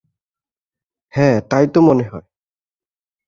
হ্যাঁ 1.13 1.37
তাই 1.49 1.65
তো 1.73 1.79
মনে 1.81 2.03
হয়। 2.03 2.25